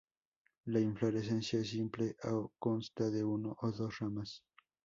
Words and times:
La 0.65 0.79
inflorescencia 0.79 1.59
es 1.59 1.69
simple 1.69 2.15
o 2.23 2.51
consta 2.57 3.11
de 3.11 3.23
uno 3.23 3.55
o 3.61 3.71
dos 3.71 3.99
ramas. 3.99 4.43